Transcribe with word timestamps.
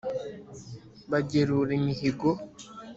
bagerura 1.11 1.71
imihigo" 1.79 2.29